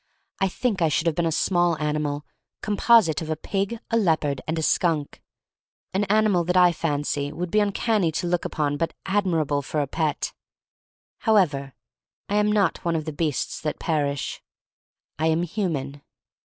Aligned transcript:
I 0.39 0.47
think 0.47 0.81
I 0.81 0.89
should 0.89 1.05
have 1.05 1.15
been 1.15 1.27
a 1.27 1.31
small 1.31 1.77
ani 1.79 1.99
mal 1.99 2.25
composite 2.63 3.21
of 3.21 3.29
a 3.29 3.35
pig, 3.35 3.77
a 3.91 3.97
leopard, 3.97 4.41
and 4.47 4.57
a 4.57 4.63
skunk: 4.63 5.21
an 5.93 6.05
animal 6.05 6.43
that 6.45 6.57
I 6.57 6.71
fancy 6.71 7.31
would 7.31 7.51
be 7.51 7.59
uncanny 7.59 8.11
to 8.13 8.25
look 8.25 8.43
upon 8.43 8.77
but 8.77 8.95
admirable 9.05 9.61
for 9.61 9.79
a 9.79 9.85
pet. 9.85 10.33
However, 11.19 11.75
I 12.27 12.37
am 12.37 12.51
not 12.51 12.83
one 12.83 12.95
of 12.95 13.05
the 13.05 13.13
beasts 13.13 13.61
that 13.61 13.77
perish. 13.79 14.41
I 15.19 15.27
am 15.27 15.43
human. 15.43 16.01